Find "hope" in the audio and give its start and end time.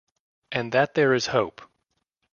1.27-1.61